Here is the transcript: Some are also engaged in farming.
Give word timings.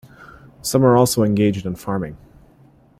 Some 0.63 0.83
are 0.83 0.97
also 0.97 1.21
engaged 1.21 1.63
in 1.63 1.75
farming. 1.75 2.17